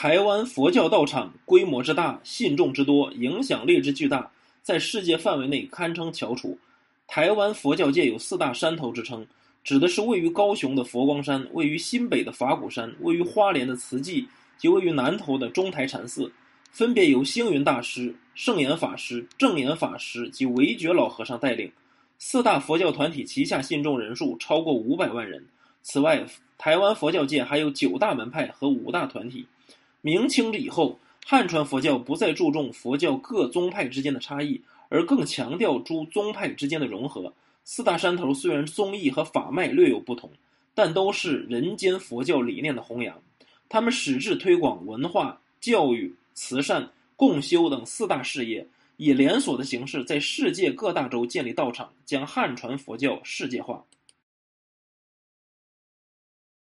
[0.00, 4.30] 台湾佛教道场规模之大，信众之多，影响力之巨大，
[4.62, 6.56] 在世界范围内堪称翘楚。
[7.08, 9.26] 台湾佛教界有四大山头之称，
[9.64, 14.24] 指的是位于高雄的佛光山、位于新北的法鼓山、位于花莲的慈济
[14.56, 16.30] 及位于南投的中台禅寺，
[16.70, 21.68] 分别由星云大师、圣严法师、正严法师及维觉老和尚带领。
[22.20, 25.44] 四大佛教团体旗下信众人数超过五百万人。
[25.82, 26.24] 此外，
[26.56, 29.44] 台湾佛教界还有九大门派和五大团体。
[30.00, 37.32] 明清以后，汉传佛教不再注重佛教各宗派之间的差异，而更强调诸宗派之间的融合。
[37.64, 40.30] 四大山头虽然宗义和法脉略有不同，
[40.74, 43.20] 但都是人间佛教理念的弘扬。
[43.68, 48.66] 他们矢志推广文化、教育、慈善、共修等四大事业。
[48.96, 53.84] 以连锁的形式，在世界各大洲建立道场，将汉传佛教世界化。